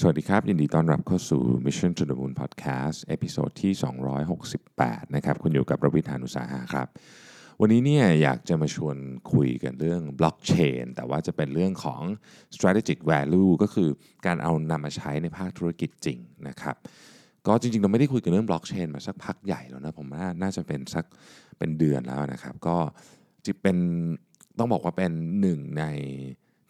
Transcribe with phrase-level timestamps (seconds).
[0.00, 3.72] สวัสดีครับ ยินดีต้อนรับเข้าสู่ Mission to the Moon Podcast episode ที่
[4.44, 6.88] 268 นะครับ คุณอยู่กับรวิศ หาญอุตสาหะครับ
[7.60, 8.96] วันนี้เนี่ยอยากจะมาชวน
[9.32, 12.02] คุยกันเรื่องบล็อกเชนแต่ว่าจะเป็นเรื่องของ
[12.54, 13.88] strategic value ก็คือ
[14.26, 16.18] การเอานำมาใช้ในภาคธุรกิจจริง
[16.48, 16.76] นะครับ
[17.46, 21.04] ก็จริงๆ เราไม่ได้คุยกันเรื่องบล็อกเชนมาสักพักใหญ่แล้วนะ ผมว่าน่าจะเป็นสัก
[21.58, 22.76] เป็นเดือนแล้วนะครับ ก็
[23.46, 23.76] จะเป็น
[24.58, 25.84] ต้องบอกว่าเป็นหนึ่งใน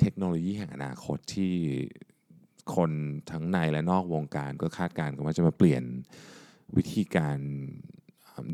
[0.01, 1.53] เทคโนโลยีแห่งอนาคตที่
[2.77, 2.91] คน
[3.31, 5.83] ทั้งในและนอกวงการก็คาดการณ์กันว่าจะมาเปลี่ยน
[6.77, 7.39] วิธีการ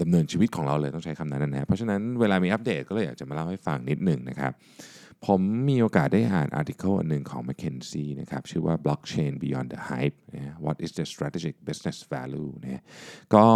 [0.00, 4.52] ดำเนินชีวิตของเราเลยต้องใช้คำนั้นนะเพราะฉะนั้นเวลามีอัปเดตก็เลยอยากจะมาเล่าให้ฟังนิดหนึ่งนะครับ
[5.26, 10.18] ผมมีโอกาสได้อ่านอาร์ติเคิลอันหนึ่งของ McKinsey นะครับ ชื่อว่า Blockchain Beyond the Hype
[10.64, 12.82] What is the strategic business value นะ
[13.34, 13.46] ก็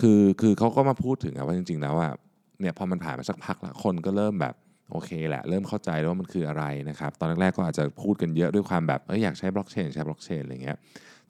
[0.00, 2.12] คือคือเขาก็มาพูดถึงว่าจริง ๆ แล้วอะ
[2.60, 4.54] เนี่ยพอมันผ่านมาสักพักแล้วคนก็เริ่มแบบ
[4.92, 10.78] โอเคแหละเริ่มเข้าใจว่ามันคืออะไรนะครับตอนแรกๆก็อาจจะพูดกันเยอะด้วยความแบบเอออยากใช้บล็อกเชนใช้บล็อกเชนอะไรเงี้ย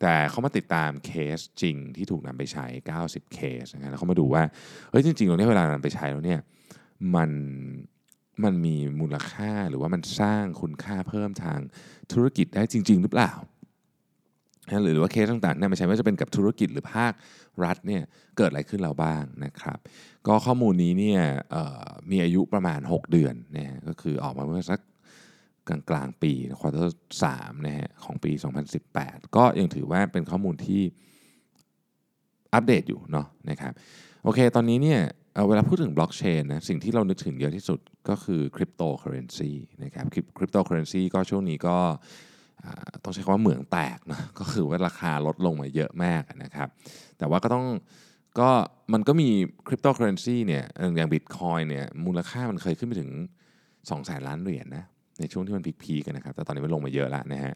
[0.01, 2.67] แต่เขามาติดตามเคสจริงที่ถูกนำไปใช้
[3.01, 4.43] 90 เคสนะฮะแล้วเขามาดูว่า
[4.91, 6.41] เฮ้ยจริงๆตรงนี้เวลานำไปใช้แล้วเนี่ย
[7.17, 7.31] มัน
[8.45, 11.59] มันมีมูลค่าหรือว่ามันสร้างคุณค่าเพิ่มทาง
[12.13, 13.33] ธุรกิจได้จริง ๆ หรือเปล่า
[14.85, 17.13] หรือว่าเคสต่างๆเนี่ยมันใช้ไม่ว่าจะเป็นกับธุรกิจหรือภาค
[17.65, 18.03] รัฐเนี่ย
[18.37, 19.79] เกิดอะไรขึ้นเราบ้างนะครับ
[20.27, 21.23] ก็ข้อมูลนี้เนี่ย
[22.11, 24.81] มีอายุประมาณ 6 เดือนนะก็คือออกมาเมื่อสัก
[25.69, 28.33] กลางกลางปี quarter สามนะฮะของปี
[28.83, 30.83] 2018 ก็ยังถือว่าเป็นข้อมูลที่
[32.55, 33.73] อัปเดตอยู่เนาะนะครับ
[34.25, 35.01] โอเค ตอนนี้เนี่ย
[35.49, 39.51] เวลาพูดถึงบล็อกเชนนะสิ่งที่เรานึกถึงเยอะที่สุดก็คือคริปโตเคอเรนซี
[39.85, 40.05] นะครับ
[40.39, 41.77] คริปโตเคอเรนซีก็ช่วงนี้ก็
[43.05, 46.69] ต้องใช้คำว่าเหมืองแตกนะก็คือว่าราคาลดลงมาเยอะมากนะครับ
[47.19, 47.67] แต่ว่าก็ต้อง
[48.41, 48.51] ก็
[48.93, 49.29] มันก็มี
[49.67, 50.65] คริปโตเคอเรนซีเนี่ย
[50.97, 53.11] อย่างบิตคอยน์เนี่ยมูลค่ามันเคยขึ้นไปถึง
[53.61, 54.85] 2แสนล้านเหรียญนะ
[55.21, 57.55] ในช่วงที่มัน peak ๆกันนะครับ แต่ตอนนี้มันลงมาเยอะแล้วนะฮะ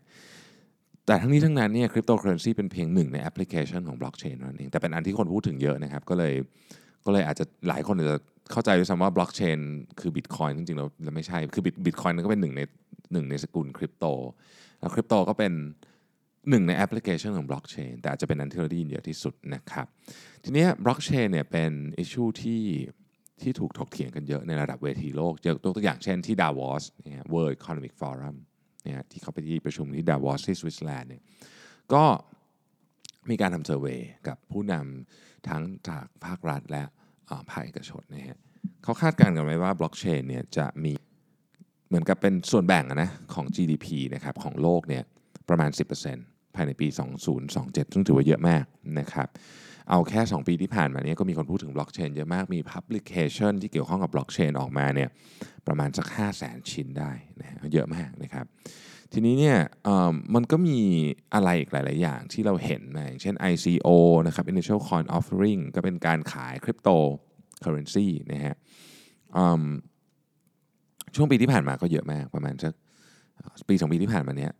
[1.07, 6.35] แต่ทั้งนี้ทั้งนั้นเนี่ยคริปโตเคอเรนซีเป็นเพียงหนึ่งในแอปพลิเคชันของบล็อกเชนนั่นเองแต่เป็นอันที่คนพูดถึงเยอะนะครับ ก็เลย
[7.05, 8.19] ก็เลยอาจจะหลายคนอาจจะ
[8.53, 9.59] เข้าใจด้วยซ้ำว่าบล็อกเชน
[10.01, 12.61] คือบิตคอยน์จริงๆแล้วไม่ใช่ คือบิตคอยน์ก็เป็นหนึ่งใน
[13.13, 14.05] หนึ่งในสกุลคริปโต
[14.81, 15.53] แล้วคริปโตก็เป็น
[16.51, 19.87] หนึ่งในแอปพลิเคชันของบล็อกเชนแต่อาจจะเป็นอันที่เราได้ยินเยอะที่สุดนะครับ
[20.45, 22.63] ทีนี้บล็อกเชนเนี่ยเป็น issue ที่
[23.43, 28.37] ที่ถูกถกเถียงกันเยอะในระดับเวทีโลกเจอตัวอย่างเช่นที่ดาวอสเนี่ย World Economic Forum
[28.83, 31.23] เนี่ยที่เขาไปที่ประชุมที่ดาวอสที่สวิตเซอร์แลนด์เนี่ย
[31.95, 32.05] ก็
[33.31, 33.99] มีการทำ survey
[34.29, 36.85] กับผู้นำทั้งจากภาครัฐและ
[37.51, 38.39] ภาคเอกชนนะฮะ
[38.83, 40.93] เขาคาดการณ์กันไว้ว่าบล็อกเชนเนี่ยจะมี
[41.89, 45.03] เหมือนกับเป็นส่วนแบ่งนะของ GDP นะครับของโลกเนี่ย
[45.49, 45.71] ประมาณ
[46.13, 46.89] 10%ภายในปี
[47.41, 48.65] 2027 ซึ่งถือว่าเยอะมาก
[48.99, 49.29] นะครับ
[49.91, 55.09] เอาแค่ 2 ปีที่ผ่านมานี้ก็มีคนพูดถึงบล็อกเชนเยอะมาก มี publication ที่เกี่ยวข้องกับบล็อกเชนออกมาเนี่ย
[55.67, 58.47] ประมาณสัก 500000 ชิ้นได้นะเยอะมากนะครับ
[59.13, 59.59] ทีนี้เนี่ย
[60.35, 60.79] มันก็มี
[61.35, 63.89] อะไรอีกหลาย ๆ อย่างที่เราเห็นนะอย่างเช่น ICO
[64.27, 66.91] นะครับ Initial Coin Offering ก็เป็นการขายคริปโต
[67.61, 68.57] เคอเรนซีนะฮะ
[71.17, 72.73] ช่วงปีที่ผ่านมาก็เยอะมากประมาณสัก
[73.69, 74.53] ปีสองปีที่ผ่านมาเนี้ย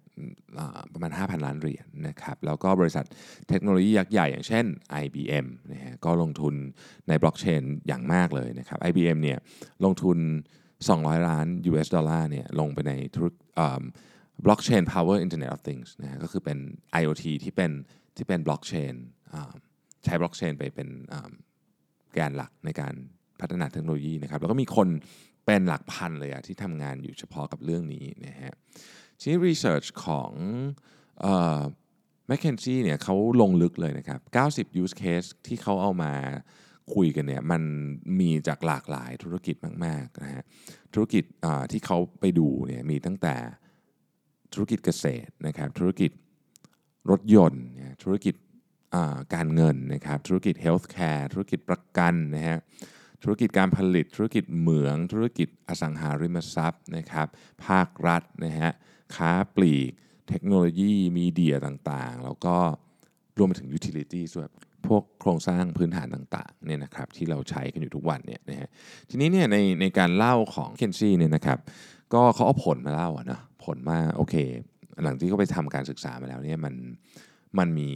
[0.93, 3.05] ประมาณ 5,000 ล้านเหรียญนะครับ แล้วก็บริษัท
[3.49, 4.65] เทคโนโลยียักษ์ใหญ่อย่างเช่น
[5.03, 6.55] IBM นะฮะก็ลงทุน
[7.09, 9.39] ในบล็อกเชนอย่างมากเลยนะครับ IBM เนี่ย
[9.85, 10.19] ลงทุน
[10.73, 13.43] 200 ล้าน US ดอลลาร์เนี่ยลงไปในธุรกิจ
[14.45, 16.59] บล็อกเชน พวก internet of things นะฮะก็คือเป็น
[17.01, 17.71] IoT ที่เป็น
[18.17, 18.95] ที่เป็นบล็อกเชน
[20.05, 20.89] ใช้บล็อกเชนไปเป็น
[22.15, 22.95] แกนหลักในการ
[23.41, 24.89] พัฒนาเทคโนโลยีนะครับ แล้วก็มีคน
[25.47, 28.53] เป็นหลักพันเลยอะที่ทำงานอยู่เฉพาะกับเรื่องนี้นะฮะ
[29.21, 30.33] ทีนี้ research ของ
[32.27, 34.21] McKinsey เนี่ยเขาลงลึกเลยนะครับ
[34.75, 36.13] 90 use case ที่เขาเอามา
[36.95, 37.63] คุยกันเนี่ยมัน
[38.21, 40.43] มีจากหลากหลายธุรกิจมากๆนะฮะ
[40.95, 41.25] ธุรกิจ
[41.73, 43.35] ที่เขาไปดูเนี่ยมีตั้งแต่
[44.55, 46.11] ธุรกิจเกษตรนะครับธุรกิจ
[47.11, 47.65] รถยนต์
[48.03, 48.35] ธุรกิจ
[49.35, 52.59] การเงินนะครับธุรกิจ healthcare ธุรกิจประกันนะฮะ
[53.23, 57.29] ธุรกิจการผลิต ธุรกิจเหมือง ธุรกิจอสังหาริมทรัพย์นะครับ
[57.67, 58.71] ภาครัฐนะฮะ
[59.17, 59.91] ค้าปลีก
[60.29, 62.57] เทคโนโลยี media ต่างๆ แล้วก็
[63.39, 64.49] รวมไปถึง utility ส่วน
[64.87, 68.69] พวกโครงสร้างพื้นฐานต่างๆเนี่ยนะครับที่เราใช้กันอยู่ทุกวันเนี่ยนะฮะ
[69.11, 71.59] ทีนี้เนี่ยในในการเล่าของ McKinsey เนี่ยนะครับ
[72.15, 74.35] ก็เขาเอาผลมาเล่าอะนะผลมาโอเค
[75.03, 76.75] หลังที่เขาไปทำการศึกษามาแล้วเนี่ยมัน
[77.59, 77.91] มันมี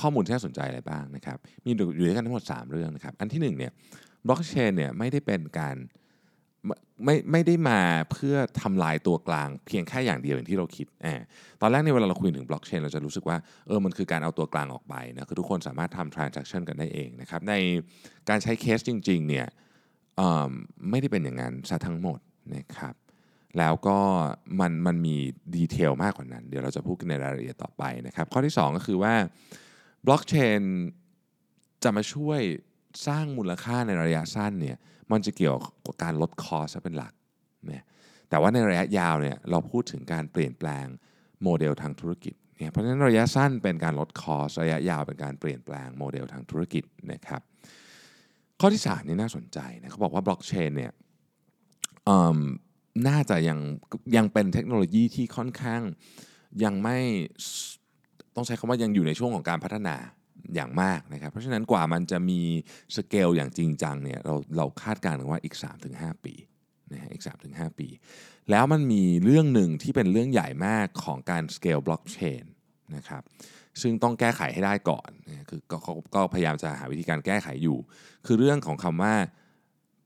[0.00, 3.72] ข้อมูลที่น่าสนใจอะไรบ้างนะครับ มีอยู่ด้วยกันทั้งหมด 3 เรื่องนะครับ อันที่1เนี่ย
[4.26, 5.76] บล็อกเชนเนี่ยไม่ได้เป็นการ
[7.04, 7.80] ไม่ไม่ได้มา
[8.12, 11.20] เพื่อทำลายตัวกลาง เพียงแค่อย่างเดียวอย่างที่เราคิดแอบ
[11.60, 13.36] ตอนแรกในเวลาเราคุยถึงบล็อกเชนเราจะรู้สึกว่า
[13.66, 17.54] เออมันคือการเอาตัวกลางออกไปนะคือทุกคนสามารถทำ transaction กันได้เองนะครับใน
[18.28, 19.46] การใช้เคสจริงๆเนี่ย
[20.90, 22.18] ไม่ได้เป็นอย่างนั้นซะทั้งหมด
[22.56, 22.94] นะครับ
[23.58, 23.98] แล้วก็
[24.60, 25.16] มันมันมี
[25.56, 29.14] detail มากกว่านั้น เดี๋ยวเราจะพูดกันในรายละเอียดต่อไปนะครับข้อที่ 2 ก็คือว่า
[30.06, 30.60] บล็อกเชน
[31.82, 32.40] จะมาช่วย
[33.06, 34.76] สร้างมูลค่าในระยะสั้นเนี่ย
[35.10, 35.56] มันจะเกี่ยว
[35.86, 37.84] กับการลด cost เป็นหลักเนี่ย
[38.28, 40.86] แต่ว่าในระยะยาวเนี่ยเราพูดถึงการเปลี่ยนแปลง
[41.42, 47.40] โมเดลทางธุรกิจเนี่ยเพราะฉะนั้นระยะสั้นเป็นการลด cost ระยะยาวเป็นการเปลี่ยนแปลงโมเดลทางธุรกิจนะครับ
[48.60, 50.92] ข้อที่3นี่น่าสนใจนะเขาบอกว่าบล็อกเชนเนี่ย
[53.08, 53.58] น่าจะยัง
[54.16, 55.82] ยังเป็นเทคโนโลยีที่ค่อนข้าง
[56.64, 56.98] ยังไม่
[58.34, 59.96] ต้องใช้คำว่ายังอยู่ในช่วงของการพัฒนา
[60.54, 62.40] อย่างมากนะครับ เพราะฉะนั้นกว่ามันจะมี
[62.96, 65.56] สเกลอย่างจริงจังเนี่ยเราเราคาดการณ์ว่าอีก
[65.90, 66.34] 3-5 ปี
[66.92, 67.88] นะฮะอีก 3-5 ปี
[68.50, 72.44] แล้วมันมีเรื่องหนึ่งที่เป็นเรื่องใหญ่มากของการสเกลบล็อกเชน
[72.96, 73.22] นะครับ
[73.80, 77.78] ซึ่งต้องแก้ไขให้ได้ก่อนนะคือเขาก็พยายามจะหาวิธีการแก้ไขอยู่
[78.26, 79.14] คือเรื่องของคำว่า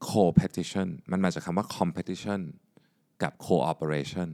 [0.09, 2.41] co-petition มันมาจากคำว่า competition
[3.23, 4.29] กับ cooperation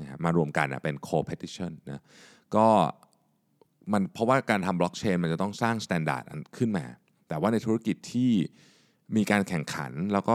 [0.00, 2.02] นะฮะมารวมกันนะเป็น co-petition นะ
[2.56, 2.68] ก็
[3.92, 6.24] มันเพราะว่าการทำบล็อกเชนมันจะต้องสร้างมาตรฐาน
[6.56, 6.86] ขึ้นมา
[7.28, 8.30] แต่ว่าในธุรกิจที่
[9.16, 10.34] มีการแข่งขันแล้วก็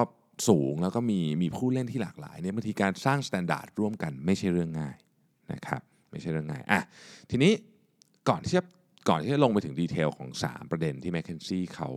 [0.49, 4.95] สูงแล้วก็มีมีผู้เล่นที่หลากหลายเนี่ยบางทีการสร้างมาตรฐานร่วมกันไม่ใช่เรื่องง่าย
[5.53, 5.81] นะครับ
[6.11, 6.81] ไม่ใช่เรื่องง่ายอะ
[7.29, 7.51] ทีนี้
[8.29, 8.63] ก่อนที่จะ
[9.09, 11.89] ก่อนที่จะลงไปถึง detail ของ 3 ประเด็นที่ m c k เคนซี่เขา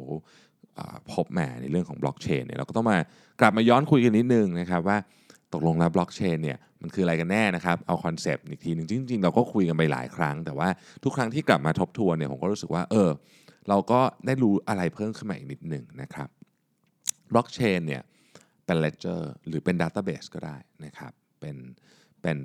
[1.13, 2.99] พบมาในเรื่องของบล็อกเชนเนี่ยเราก็ต้องมา
[3.41, 4.99] กลับมาย้อนคุยกันนิดนึงนะครับว่า
[5.53, 10.69] ตกลงแล้วบล็อกเชนเนี่ยมันคืออะไรกันแน่นะครับ เอา concept อีกทีหนึ่งจริง ๆ เราก็คุยกันไปหลายครั้ง แต่ว่า
[11.05, 13.11] ทุกครั้งที่กลับมาทบทวนเนี่ยผมก็รู้สึกว่าเออ
[13.69, 16.29] เราก็ได้รู้อะไรเพิ่มขึ้นมาอีกนิดหนึ่งนะครับ
[17.33, 18.03] บล็อกเชนเนี่ย
[18.65, 21.57] เป็น ledger หรือเป็น database ก็ได้นะครับเป็น
[22.23, 22.39] เป็น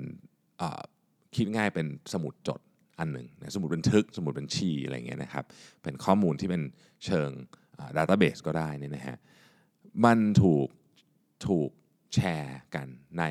[1.34, 2.60] คิดง่ายเป็นสมุดจด
[2.98, 5.44] อันหนึ่งสมุดบันทึกสมุดบัญชีอะไรเงี้ยนะครับ
[5.82, 6.62] เป็นข้อมูลที่เป็น
[7.04, 7.30] เชิง
[7.96, 9.18] database ก็ได้นี่นะฮะ
[10.04, 10.68] มันถูก
[11.46, 11.70] ถูก
[12.14, 12.86] แชร์กัน
[13.18, 13.24] ใน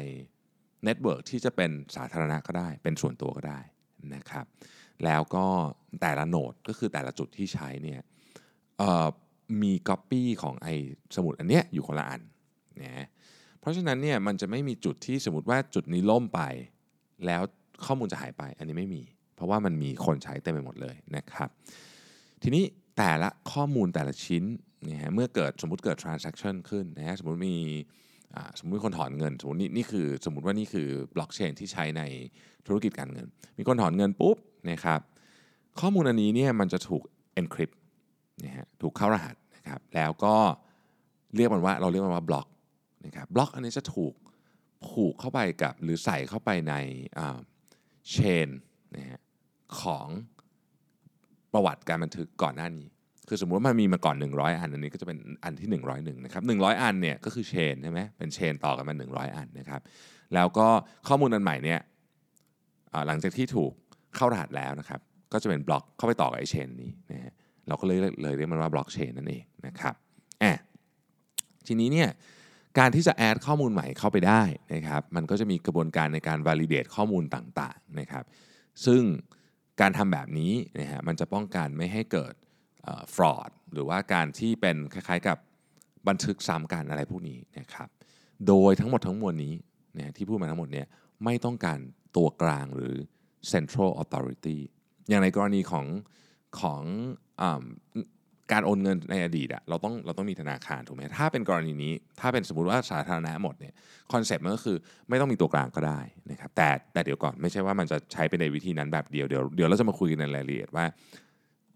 [0.83, 3.59] network ที่จะเป็นสาธารณะก็ได้ เป็นส่วนตัวก็ได้
[4.15, 4.45] นะครับ
[5.05, 5.45] แล้วก็
[6.01, 8.01] แต่ละ node ก็คือแต่ละจุดที่ใช้เนี่ย
[9.61, 10.73] มีก๊อปปี้ของไอ้
[11.15, 12.21] สมุดอันเนี้ยอยู่คนละอัน
[12.81, 13.07] นะ
[13.59, 16.41] เพราะฉะนั้นเนี่ยมันจะไม่มีจุดที่สมมติว่าจุดนี้ล่มไป
[17.25, 17.41] แล้ว
[17.85, 19.03] ข้อมูลจะหายไปอันนี้ไม่มี
[19.35, 21.49] เพราะว่ามันมีคนใช้เต็มไปหมดเลยนะครับ
[22.43, 22.63] ทีนี้
[22.97, 24.43] แต่ละข้อมูลแต่ละชิ้น
[24.83, 27.57] เนี่ยนะฮะเมื่อเกิดสมมติเกิด transaction ขึ้นนะฮะสมมติมี
[28.59, 32.01] สมมติคนถอนเงินสมมตินี่นี่คือสมมติว่านี่คือบล็อกเชนที่ใช้ใน
[32.65, 33.27] ธุรกิจการเงิน
[33.57, 34.37] มีคนถอนเงินปุ๊บ
[34.71, 34.99] นะครับ
[35.79, 37.03] ข้อมูลอันนี้เนี่ยมันจะถูก
[37.39, 37.75] encrypt
[38.43, 40.35] นะฮะถูกเข้ารหัสนะครับแล้วก็
[41.35, 42.47] เรียกมันว่าเราเรียกมันว่าบล็อก
[43.05, 44.13] นะครับบล็อกอันนี้จะถูก
[44.87, 46.73] ผูกเข้าไปกับหรือใส่เข้าไปใน
[48.09, 48.15] เช
[48.47, 48.49] น
[48.95, 49.19] นะฮะ
[49.81, 50.07] ของ
[51.53, 52.87] ประวัติการบันทึกก่อนหน้านี้
[53.27, 59.81] คือสมมติว่ามันมีมาก่อน 100 อัน อันนี้ก็จะเป็นอันที่ 101นะครับ100 อันเนี่ยก็คือเชนใช่ไหมเป็นเชนต่อกันมา 100 อันนะครับ
[60.33, 60.67] แล้วก็
[61.07, 61.79] ข้อมูลอันใหม่เนี่ย
[63.07, 63.71] หลังจากที่ถูก
[64.15, 64.99] เข้ารหัสแล้วนะครับ
[65.33, 67.33] ก็จะเป็นบล็อกเข้าไปต่อกับไอเชนนี้นะฮะ
[67.67, 69.95] เราก็เลยเลยเรียกมันว่าบล็อกเชนนั่นเองนะครับ
[70.39, 70.59] แอบ
[71.67, 72.09] ทีนี้เนี่ย
[72.79, 74.41] การที่จะแอดข้อมูลใหม่เข้าไปได้
[74.73, 78.23] นะครับ มันก็จะมีกระบวนการในการ validate ข้อมูลต่างๆนะครับ
[78.85, 79.01] ซึ่ง
[79.81, 82.33] การทำแบบนี้นะฮะมันจะป้องกันไม่ให้เกิด
[83.15, 85.37] ฟรอดหรือว่าการที่เป็นคล้ายๆกับ
[86.07, 87.89] บันทึกซ้ำกันอะไรพวกนี้นะครับ
[88.47, 89.53] โดยทั้งหมดทั้งมวลนี้
[89.97, 90.87] นะที่พูดมาทั้งหมดเนี่ย
[91.23, 91.79] ไม่ต้องการ
[92.15, 92.95] ตัวกลางหรือ
[93.51, 94.57] central authority
[95.09, 95.85] อย่างในกรณีของ
[96.59, 96.81] ของ
[97.41, 97.43] อ
[98.51, 103.73] การโอนเงินในอดีตอะเราต้องเราต้องมีธนาคารถูกไหมถ้าเป็นกรณีนี้ ถ้าเป็นสมมติว่าสาธารณะหมดเนี่ย
[104.13, 104.77] concept มันก็คือ
[105.09, 105.99] ไม่ต้องมีตัวกลางก็ได้
[106.31, 110.85] นะครับแต่แต่เดี๋ยวก่อนไม่ใช่ว่ามันจะใช้ไปในวิธีนั้นแบบเดียวเดี๋ยวเดี๋ยวเราจะมาคุยกันในรายละเอียดว่า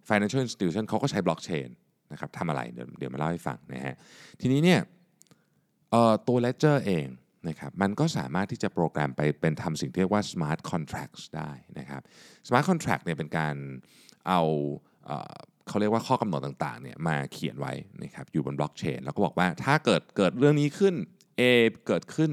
[0.10, 1.70] financial institution เขาก็ใช้บล็อกเชน
[2.12, 3.96] นะครับทำอะไรเดี๋ยวเดี๋ยวมาเล่าให้ฟังนะฮะ
[4.42, 4.80] ทีนี้เนี่ย
[6.28, 7.06] ตัว ledger เอง
[7.50, 12.02] นะครับมันก็สามารถที่จะโปรแกรมไปเป็นทำสิ่งที่เรียกว่า smart contracts ได้นะครับ
[12.48, 13.56] smart contract เนี่ยเป็นการ
[14.28, 14.42] เอา
[15.68, 17.74] เขาเรียกว่าข้อกำหนดต่างๆเนี่ยมาเขียนไว้
[18.04, 20.96] นะครับอยู่บนบล็อกเชนแล้วก็บอกว่าถ้าเกิดเกิดเรื่องนี้ขึ้น
[21.40, 21.42] A
[21.88, 22.32] เกิดขึ้น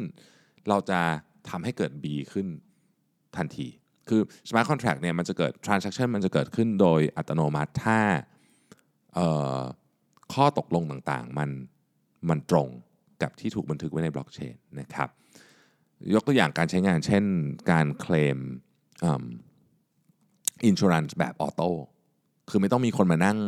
[0.69, 1.01] เราจะ
[1.49, 2.47] ทำให้เกิด B ขึ้น
[3.37, 3.69] ทันที
[4.09, 7.99] คือ smart contract เนี่ยมันจะเกิด transaction มันจะเกิดขึ้นโดยอัตโนมัติถ้า
[10.35, 11.51] ข้อตกลงต่างๆ มัน
[12.29, 12.69] มันตรง
[13.23, 15.09] กับที่ถูกบันทึกไว้ในบล็อกเชนนะครับ
[16.15, 17.25] ยกตัวอย่างการใช้งานเช่น
[17.71, 18.39] การเคลม
[20.65, 21.71] อินชูรันส์แบบออโต้
[22.51, 23.39] คือไม่ต้องมีคนมานั่ง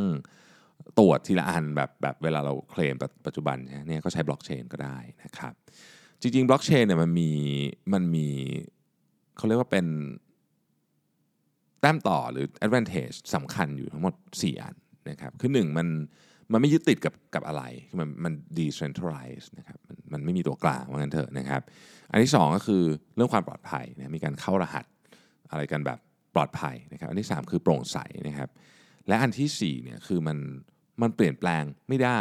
[0.98, 2.94] ตรวจทีละอันแบบแบบเวลาเราเคลม
[3.26, 5.54] ปัจจุบันเนี่ยก็ใช้บล็อกเชนก็ได้นะครับ
[6.20, 7.30] จริงๆบล็อกเชนเนี่ยมันมี
[7.92, 8.26] มันมี
[9.36, 9.86] เขาเรียกว่าเป็น
[11.80, 14.75] แต้มต่อหรือ advantage สำคัญอยู่ทั้งหมด 4 อัน
[15.11, 15.88] นะครับคือ1มัน
[16.52, 21.62] มันไม่ยึดติดกับกับอะไรคือมันมัน decentralized นะครับมันมันไม่มีตัวกลางว่างั้นเถอะนะครับ
[22.11, 22.83] อันที่ 2 ก็คือ
[23.16, 24.85] เรื่องความปลอดภัยนะมีการเข้ารหัส
[25.50, 25.99] อะไรกันแบบ
[26.35, 28.49] ปลอดภัยนะครับ อันที่ 3 คือโปร่งใสนะครับ
[29.09, 30.38] และอันที่4เนี่ยคือมัน
[31.02, 32.21] มันเปลี่ยนแปลงไม่ได้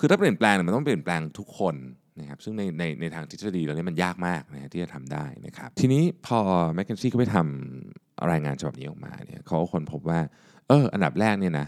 [0.00, 1.76] คือถ้าเปลี่ยนแปลงมันต้องเปลี่ยนแปลงทุกคน
[2.20, 6.38] นะครับซึ่งในในในทางทฤษฎีแล้วเนี่ยมันยากมากนะที่จะทำได้นะครับ ทีนี้พอ
[6.74, 10.20] McKinsey ก็ไปทำ รายงานฉบับนี้ออกมาเนี่ยเขาค้นพบว่า
[10.68, 11.66] เอออันดับแรกเนี่ยนะ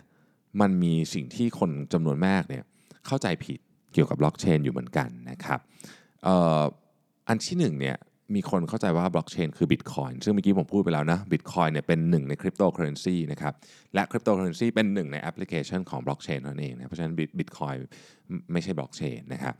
[0.60, 2.62] มันมีสิ่งที่คนจำนวนมากเนี่ย
[3.06, 3.58] เข้าใจผิด
[3.92, 5.60] เกี่ยวกับบล็อกเชนอยู่เหมือนกันนะครับ
[6.24, 6.62] เอ่อ
[7.28, 7.96] อันที่หนึ่งเนี่ย
[8.34, 13.54] มีคนเข้าใจว่าบล็อกเชนคือบิตคอยน์ซึ่งเมื่อกี้ผมพูดไปแล้วนะบิตคอยน์เนี่ยเป็นหนึ่งในคริปโตเคอเรนซีนะครับ
[13.94, 17.80] และคริปโตเคอเรนซีเป็นหนึ่งในแอปพลิเคชันของบล็อกเชนนั่นเองนะเพราะฉะนั้นบิตคอยน์
[18.52, 19.54] ไม่ใช่บล็อกเชนนะครับ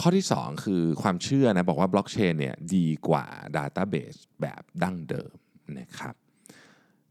[0.00, 5.32] ข้อที่ 2 คือความเชื่อนะบอกว่าบล็อกเชนเนี่ยดีกว่า Database แบบดั้งเดิม
[5.78, 6.14] นะครับ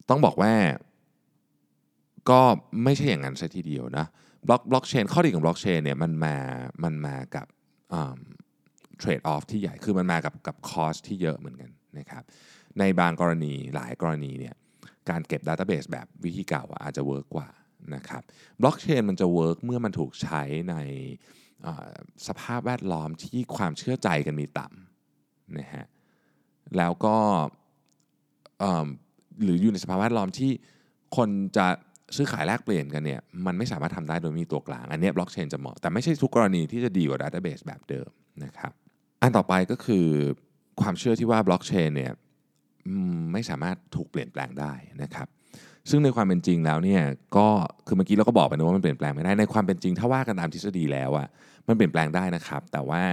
[0.09, 0.53] ต้องบอกว่า
[2.29, 2.41] ก็
[2.83, 4.05] ไม่ใช่อย่างนั้นซะทีเดียวนะ
[4.47, 6.35] บล็อกบล็อกเชนข้อดีของบล็อกเชนเนี่ยมันมา
[6.83, 7.47] มันมากับ
[8.97, 12.23] trade-off ที่ใหญ่คือมันมากับกับ cost ที่เยอะเหมือนกันนะครับ
[12.79, 14.55] ในบางกรณีหลายกรณีเนี่ย
[15.09, 17.49] การเก็บ Database แบบวิธีเก่าอาจจะ work กว่า
[17.95, 18.23] นะครับ
[18.61, 20.75] บล็อกเชนมันจะ work เมื่อมันถูกใช้ใน
[22.27, 25.85] สภาพแวดล้อมที่ความเชื่อใจกันมีต่ำนะฮะ
[26.77, 27.17] แล้วก็
[29.43, 30.51] หรืออยู่ในสภาพแวดล้อมที่
[31.17, 31.67] คนจะ
[32.15, 38.09] ซื้อขายแลกเปลี่ยนกันเนี่ยมันไม่สามารถทำได้โดยมีตัวกลาง อันนี้บล็อกเชนจะเหมาะ แต่ไม่ใช่ทุกกรณีที่จะดีกว่า database แบบเดิม
[38.43, 38.71] นะครับ
[39.21, 40.05] อันต่อไปก็คือ
[40.81, 42.11] ความเชื่อที่ว่าบล็อกเชนเนี่ย
[43.33, 45.27] ไม่สามารถถูกเปลี่ยนแปลงได้นะครับ
[45.89, 47.01] ซึ่งในความเป็นจริงแล้วเนี่ย
[47.37, 47.47] ก็
[47.87, 51.27] คือเมื่อกี้เราก็บอกไปนะว่ามันเปลี่ยนแปลงไม่ได้ในความเป็นจริง ถ้าว่ากันตามทฤษฎีแล้วอะ
[51.67, 53.03] มันเปลี่ยนแปลงได้นะครับ แต่ว่า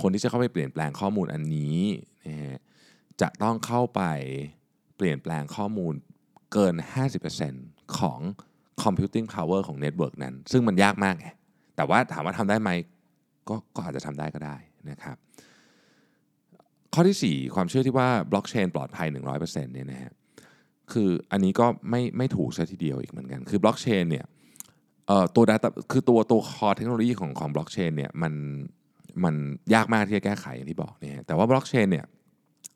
[0.00, 1.76] คนที่จะเข้าไปเปลี่ยนแปลงข้อมูลอันนี้
[3.20, 4.02] จะต้องเข้าไป
[5.00, 5.94] เปลี่ยนแปลงข้อมูล
[6.52, 6.74] เกิน
[7.36, 8.20] 50%ของ
[8.82, 11.28] computing power ของ network นั้น ซึ่งมันยากมากไง
[11.76, 12.70] แต่ว่าถามว่าทำได้ไหม
[13.48, 14.56] ก็ก็อาจจะทำได้ก็ได้
[14.90, 15.16] นะครับ
[16.94, 19.08] ข้อที่ 4 ความเชื่อที่ว่าบล็อกเชนปลอดภัย
[19.40, 19.42] 100%
[19.74, 20.12] เนี่ยนะฮะ
[20.92, 24.26] คืออันนี้ก็ไม่ไม่ถูกซะทีเดียวอีกเหมือนกัน คือบล็อกเชนเนี่ย
[25.34, 28.32] ตัว data คือตัวตัว core เทคโนโลยีของของบล็อกเชนเนี่ยมัน
[29.24, 29.34] มัน
[29.74, 32.06] ยากมากที่จะแก้ไขอย่างที่บอกเนี่ยแต่ว่าบล็อกเชนเนี่ย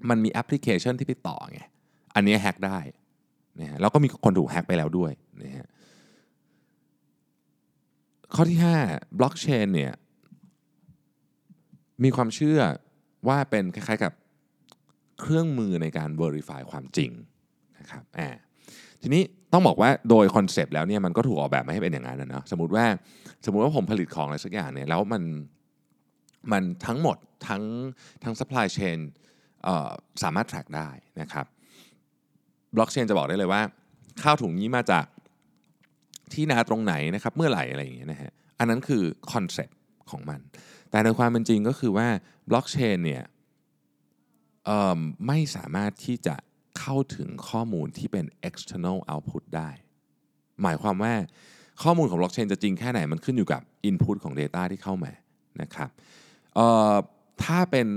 [0.09, 1.61] มันมีแอปพลิเคชันที่ไปต่อไง
[2.15, 2.79] อันนี้แฮกได้
[3.61, 5.67] นะฮะแล้วก็มีคนถูกแฮกไปแล้วด้วยนะฮะ
[8.35, 9.93] ข้อที่5บล็อกเชนเนี่ย
[12.05, 12.61] มีความเชื่อ
[13.29, 14.13] ว่าเป็นคล้ายๆกับ
[15.21, 17.11] เครื่องมือในการ Verify ความจริง
[17.79, 18.29] นะครับอ่า
[19.03, 22.85] ทีนี้ต้องบอกว่าโดย concept แล้วเนี่ยมันก็ถูกออกแบบมาให้เป็นอย่างนั้นนะเนาะสมมติว่า
[23.45, 25.23] สมมติว่าผมผลิตของอะไรสักอย่างเนี่ยแล้วมัน
[26.53, 27.17] มันทั้งหมด
[27.49, 27.63] ทั้ง
[28.25, 28.99] ทั้ง supply chain
[30.23, 30.89] สามารถ track ได้
[31.21, 31.47] นะครับ
[32.77, 33.63] บล็อกเชนจะบอกได้เลยว่า
[34.23, 35.07] ข้าวถุงนี้มาจาก
[36.33, 39.03] ที่นาตรงไหนนะครับเมื่อไหร่อะไรอย่างเงี้ยนะฮะอันนั้นคือ
[39.33, 39.79] คอนเซ็ปต์
[40.11, 40.41] ของมัน
[40.91, 42.09] แต่ในความเป็นจริงก็คือว่า
[42.51, 43.25] บล็อกเชนเนี่ย
[45.27, 46.35] ไม่สามารถที่จะ
[46.79, 49.71] เข้าถึงข้อมูลที่เป็น external output ได้
[50.63, 51.15] หมายความว่า
[51.83, 55.13] ข้อมูลของบล็อกเชนจะจริงแค่ไหนมันขึ้นอยู่กับ input ของ Data ที่เข้ามา
[55.63, 55.91] นะครับ
[57.45, 57.89] ถ้าเป็น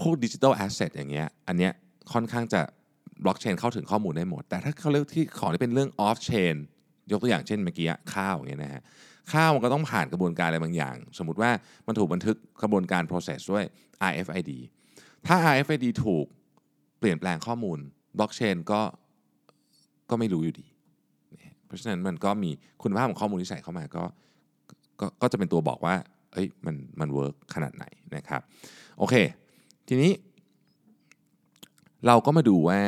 [0.00, 1.72] พวก digital asset อย่างเงี้ยอันเนี้ย
[2.12, 2.60] ค่อนข้างจะ
[3.24, 6.54] บล็อกเชนเข้าถึงข้อมูลได้หมด แต่ถ้าเขาเรียกที่ของที่เป็นเรื่อง off-chain
[7.10, 8.82] ยกตัวอย่างเช่นเมื่อกี้ข้าวอย่างเงี้ยนะฮะ
[9.32, 11.50] ข้าวมันก็ต้องผ่านกระบวนการอะไรบางอย่าง สมมุติว่า
[11.86, 13.64] มันถูกบันทึกกระบวนการ process ด้วย
[14.10, 14.50] RFID
[15.26, 16.26] ถ้า RFID ถูก
[16.98, 17.78] เปลี่ยนแปลงข้อมูล
[18.18, 18.80] บล็อกเชนก็
[20.10, 20.66] ก็ไม่รู้อยู่ดี
[21.66, 22.50] เพราะฉะนั้นมันก็มี
[22.82, 24.04] คุณภาพของข้อมูลที่ใส่เข้ามาก็
[25.00, 25.94] ก็ก็จะเป็นตัวบอกว่า
[26.32, 27.84] เอ้ยมันมัน work ขนาดไหน
[28.16, 28.40] นะครับ
[28.98, 29.14] โอเค
[29.88, 30.10] ทีนี้
[32.06, 32.80] เราก็มาดูว่า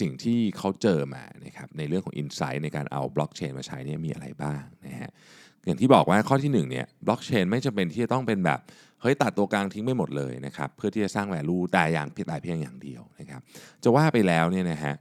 [0.00, 5.10] สิ่งที่เขาเจอมานะครับในเรื่องของ Insight ในการเอาบล็อกเชนมาใช้เนี่ยมีอะไรบ้างนะฮะ
[5.64, 8.60] อย่างที่บอกว่าข้อที่1เนี่ยบล็อกเชนไม่จำเป็นที่จะต้องเป็นแบบ
[9.00, 13.40] เฮ้ยตัดตัวกลางทิ้งไม่หมดเลยนะครับเพื่อที่จะสร้าง value แต่อย่างแต่เพียงอย่างเดียวนะครับ
[13.82, 14.94] จะว่าไปแล้วเนี่ยนะฮะ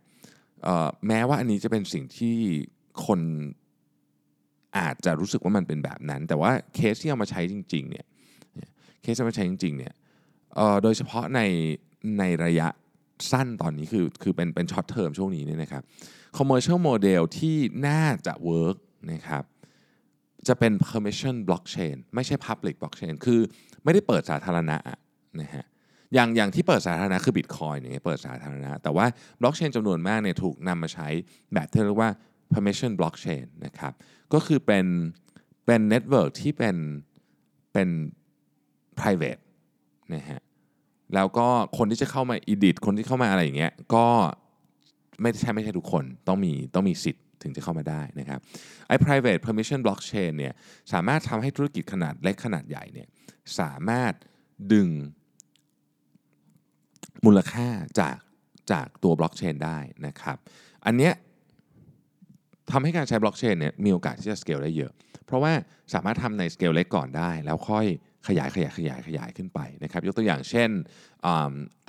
[1.08, 2.36] แม้ว่าอันนี้จะเป็นสิ่งที่
[3.06, 3.20] คน
[4.78, 8.06] อาจจะรู้สึกว่ามันเป็นแบบนั้น แต่ว่าเคสที่เอามาใช้จริงๆเนี่ย
[9.02, 9.94] เคสที่เอามาใช้จริงๆเนี่ย
[10.84, 11.42] โดยเฉพาะใน
[12.20, 12.68] ในระยะ
[13.32, 15.84] สั้นตอนนี้คือคือเป็นเป็น short term ช่วงนี้เนี่ยนะครับ
[16.38, 18.78] commercial model ที่น่าจะ work
[19.12, 19.44] นะครับ
[20.48, 23.40] จะเป็น permission blockchain ไม่ใช่ public blockchain คือ
[23.84, 24.78] ไม่ได้เปิดสาธารณะ
[25.42, 25.66] นะฮะ
[26.14, 29.06] อย่างอย่างที่เปิดสาธารณะคือ Bitcoin เนี่ยเปิดสาธารณะ แต่ว่า
[29.42, 31.08] บล็อกเชนจำนวนมากเนี่ยถูกนำมาใช้
[31.54, 32.12] แบบที่เรียกว่า
[32.54, 33.94] permission blockchain นะครับ
[34.34, 34.86] ก็คือเป็น
[35.66, 36.76] เป็น network ที่เป็น
[37.74, 37.90] เป็น
[39.00, 39.42] private
[40.14, 40.42] นะฮะ
[41.16, 44.08] แล้วก็คนที่จะเข้ามา edit คนที่เข้ามาอะไรอย่างเงี้ยก็
[45.22, 48.40] ไม่ใช่ไม่ใช่ทุกคนต้องมีต้องมีสิทธิ์ถึงจะเข้ามาได้นะครับ
[48.88, 50.54] ไอ้ private permission blockchain เนี่ย
[50.94, 53.08] สามารถทำให้ธุรกิจขนาดเล็กขนาดใหญ่เนี่ย
[53.60, 54.14] สามารถ
[54.74, 54.90] ดึง
[57.26, 57.68] มูลค่า
[58.00, 58.18] จาก
[58.72, 59.78] จากตัวบล็อกเชนได้
[60.08, 60.38] นะครับ
[60.86, 61.14] อันเนี้ย
[62.72, 64.92] ทำให้การใช้บล็อกเชนเนี่ยมีโอกาสที่จะสเกลได้เยอะ
[65.26, 65.54] เพราะว่า
[65.94, 67.86] สามารถทำในสเกลเล็กก่อนได้ แล้วค่อย
[68.28, 70.70] ขยายขยายขยายขยายขึ้นไปนะครับยกตัวอย่างเช่น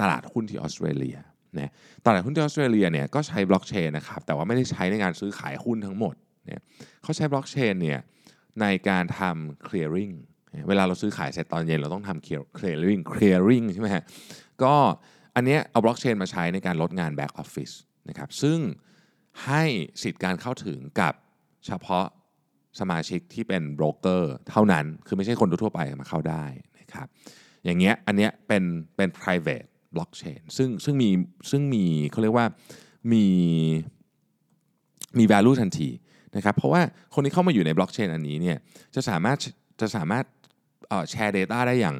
[0.01, 1.17] ตลาดหุ้นที่ออสเตรเลีย
[1.59, 1.73] นะ
[2.07, 6.15] ตลาดหุ้นที่ออสเตรเลียเนี่ยก็ใช้บล็อกเชนนะครับแต่ว่าไม่ได้ใช้ในการซื้อขายหุ้นทั้งหมด
[6.47, 6.61] เนี่ย
[7.03, 8.01] เขาใช้บล็อกเชนเนี่ย
[8.61, 10.15] ในการทำ clearing
[10.69, 12.27] เวลาเราซื้อขายเสร็จตอนเย็นเราต้องทำ
[12.59, 14.05] clearing clearing ใช่ไหมฮะ
[14.63, 14.75] ก็
[15.37, 17.75] อันเนี้ยเอาบล็อกเชนมาใช้ในการลดงาน back office
[18.09, 18.59] นะครับซึ่ง
[19.45, 19.63] ให้
[20.03, 21.15] สิทธิ์การเข้าถึงกับ
[21.67, 22.07] เฉพาะ
[22.81, 26.45] สมาชิกที่เป็นโบรกเกอร์เท่านั้น คือไม่ใช่คนทั่วไปมาเข้าได้
[26.81, 27.07] นะครับ
[27.65, 28.63] อย่างเงี้ยอันเนี้ยเป็น
[28.97, 31.11] เป็น private blockchain ซึ่งซึ่งมี
[31.51, 32.47] ซึ่งมีเขาเรียกว่า
[33.13, 33.27] มี
[35.19, 35.89] มี value ทันที
[36.37, 36.83] นะครับ เพราะว่า
[37.15, 38.59] คนที่เข้ามาอยู่ในบล็อกเชนอันนี้เนี่ย
[38.95, 39.39] จะสามารถ
[39.81, 40.25] จะสามารถ
[41.11, 41.97] แชร์ Data ได้อย่าง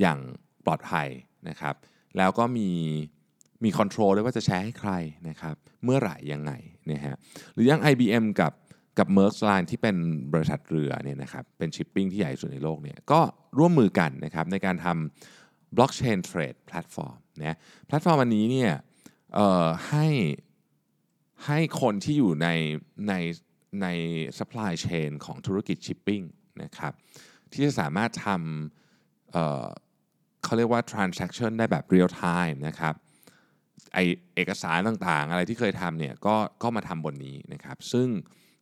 [0.00, 0.18] อย่าง
[0.64, 1.08] ปลอดภัย
[1.48, 1.74] นะครับ
[2.16, 2.68] แล้วก็มี
[3.64, 4.92] มี control ด้วยว่าจะแชร์ให้ใคร
[5.28, 6.52] นะครับ เมื่อไหร่ยังไง
[6.90, 7.16] นะฮะ
[7.54, 8.52] หรืออย่าง IBM กับ
[8.98, 9.96] กับ Maersk Line ที่เป็น
[10.32, 13.20] บริษัทเรือเนี่ยนะครับเป็นชิปปิ้งที่ใหญ่สุดในโลกเนี่ยก็
[13.58, 18.72] ร่วมมือกันนะครับในการทำ blockchain trade platform นะแพลตฟอร์มอันนี้เนี่ย
[19.88, 20.06] ให้
[21.46, 22.48] ให้คนที่อยู่ใน
[23.08, 23.14] ใน
[23.82, 23.86] ใน
[24.38, 26.22] supply chain ของธุรกิจชิปปิ้ง
[26.62, 26.92] นะครับ
[27.52, 29.36] ที่จะสามารถทำ
[30.44, 32.94] เขาเรียกว่า transaction ได้แบบ real time นะครับ
[33.94, 33.98] ไอ
[34.34, 38.08] เอกสารต่างๆ อะไรที่เคยทำเนี่ยก็ก็มาทำบนนี้นะครับซึ่ง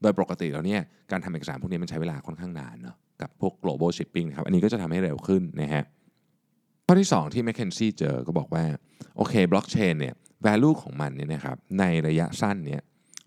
[0.05, 0.81] โดยปกติแล้วเนี่ย
[1.11, 5.85] การทำเอกสารพวกนี้มันใช้เวลาค่อนข้างนานเนาะกับพวก global shipping นะครับอันนี้ก็จะทำให้เร็วขึ้นนะฮะ
[6.87, 8.65] ข้อที่ 2 ที่ m c k เคนซี่เจอก็บอกว่า
[9.17, 10.15] โอเคบล็อกเชนเนี่ย
[10.47, 12.83] value ของมันเนี่ยนะครับในระยะสั้นเนี่ย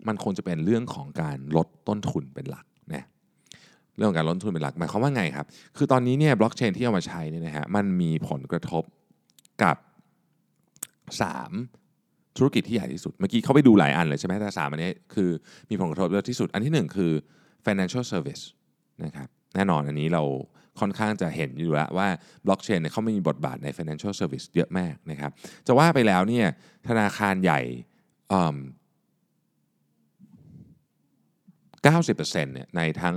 [0.08, 3.04] มันคงจะเป็นเรื่องของการลดต้นทุนเป็นหลักนะ
[3.96, 8.82] เรื่องของการลดทุนเป็นหลักหมายความว่าไงครับ คือตอนนี้เนี่ยบล็อกเชนที่เอามาใช้เนี่ยนะฮะมันมีผลกระทบ
[9.62, 9.76] กับ
[11.18, 11.77] 3
[12.38, 15.30] ธุรกิจที่ใหญ่ที่สุด เมื่อกี้เขาไปดูหลายอันเลยใช่ไหมแต่สามอันนี้คือ
[15.70, 17.12] มีผลกระทบเยอะที่สุด อันที่ 1 คือ
[17.66, 18.42] financial service
[19.04, 20.22] นะครับแน่นอนอันนี้เรา
[20.80, 22.08] ค่อนข้างจะเห็นอยู่แล้วว่า
[22.46, 25.30] บล็อกเชนเนี่ยเขาไม่มีบทบาทใน financial service เยอะมากนะครับ
[25.66, 26.46] จะว่าไปแล้วเนี่ย
[26.88, 27.60] ธนาคารใหญ่
[31.86, 33.16] 90%เนี่ยในทั้ง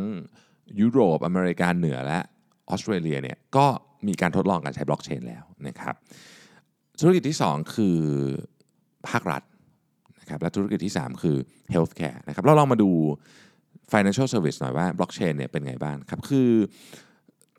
[0.79, 2.19] ยุโรปอเมริกาเหนือและ
[2.69, 3.65] ออสเตรเลียเนี่ยก็
[4.07, 5.95] มีการทดลองการใช้บล็อกเชนแล้วนะครับ
[6.99, 7.99] ธุรกิจที่ 2 คือ
[9.09, 9.41] ภาครัฐ
[10.19, 11.37] นะครับและธุรกิจที่ 3 คือ
[11.73, 12.91] healthcare นะครับเราลองมาดู
[13.93, 16.49] financial service หน่อยว่าบล็อกเชนเนี่ยเป็นไงบ้างครับคือ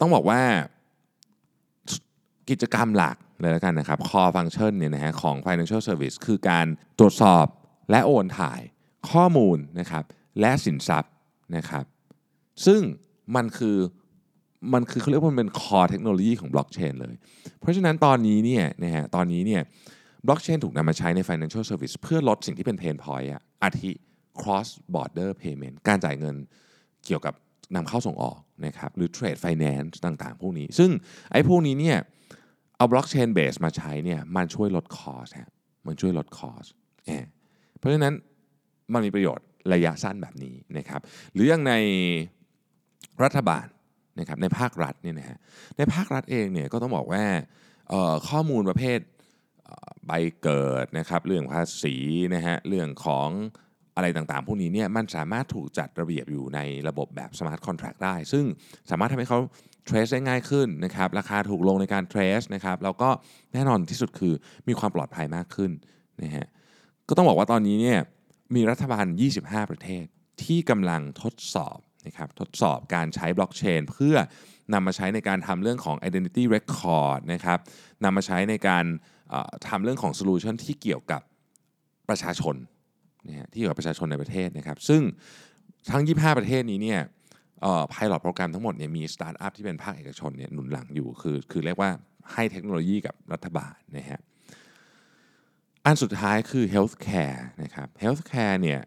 [0.00, 0.40] ต้องบอกว่า
[2.50, 6.66] กิจกรรมหลักเลยแล้วกันนะครับ core function เนี่ยนะฮะของ financial service คือการ
[6.98, 7.46] ตรวจสอบ
[7.90, 8.60] และโอนถ่าย
[9.10, 10.04] ข้อมูลนะครับ
[10.40, 11.12] และสินทรัพย์
[11.56, 11.84] นะครับ
[12.66, 12.80] ซึ่ง
[13.36, 13.76] มันคือ
[14.74, 17.14] มันคือเขาเรียกว่ามันเป็น core เทคโนโลยีของบล็อกเชนเลย
[17.60, 19.62] เพราะฉะนั้นตอนนี้เนี่ยนะฮะตอนนี้เนี่ย
[20.26, 23.92] บล็อกเชนถูกนำมาใช้ใน financial service เพื่อลดสิ่งที่เป็น pain point อะอาทิ
[24.40, 26.36] cross border payment การจ่ายเงิน
[27.06, 27.34] เกี่ยวกับ
[27.76, 30.90] นำเข้าส่งออกนะครับหรือ trade finance ต่างๆ พวกนี้ ซึ่ง
[31.32, 31.98] ไอ้พวกนี้เนี่ย
[32.76, 35.50] เอา blockchain base มาใช้เนี่ยมันช่วยลด cost ฮะ
[35.86, 36.64] มันช่วยลด cost
[37.78, 38.14] เพราะฉะนั้น
[38.92, 41.00] มันมีประโยชน์ระยะสั้นแบบนี้นะครับ
[41.32, 41.72] หรืออย่างใน
[43.22, 43.66] รัฐบาล
[44.18, 45.38] นะครับในภาครัฐเนี่ยนะฮะ
[45.78, 47.24] ในภาครัฐเองเนี่ยก็ต้องบอกว่า
[48.28, 48.98] ข้อมูลประเภท
[50.06, 51.96] ใบเกิดนะครับเรื่องภาษี
[52.34, 53.28] นะฮะเรื่องของ
[53.96, 58.44] อะไรต่างๆ พวกนี้เนี่ยมันสามารถถูกจัดระเบียบอยู่ในระบบแบบ smart contract ได้ ซึ่ง
[58.90, 59.40] สามารถทำให้เขา
[59.88, 63.08] trace ได้ง่ายขึ้นนะครับราคาถูกลงในการ trace นะครับแล้วก็
[63.52, 64.34] แน่นอนที่สุดคือ
[64.68, 65.70] มีความปลอดภัยมากขึ้น
[66.22, 66.46] นะฮะ
[67.08, 67.98] ก็ต้องบอกว่าตอนนี้เนี่ย
[68.54, 69.06] มีรัฐบาล
[69.38, 70.04] 25 ประเทศ
[70.44, 74.16] ที่กำลังทดสอบนะครับทดสอบการใช้บล็อกเชนเพื่อ
[74.72, 77.58] นำมาใช้ในการทำเรื่องของ identity record นะครับ
[78.04, 78.84] นำมาใช้ในการ
[79.68, 81.22] ทำเรื่องของ solution ที่เกี่ยวกับ
[82.08, 82.56] ประชาชน
[83.28, 85.02] นะที่เกี่ยวกับประชาชนในประเทศนะครับ ซึ่ง
[85.90, 87.00] ทั้ง 25 ประเทศนี้เนี่ย
[87.92, 91.90] pilot program ทั้งหมดเนี่ยมีสตาร์ทอัพที่เป็นภาคเอกชนเนี่ยหนุนหลังอยู่คือคือเรียกว่า
[92.32, 94.20] ให้เทคโนโลยีกับรัฐบาลนะฮะ
[95.84, 98.80] อันสุดท้ายคือ healthcare นะครับ healthcare เนี่ย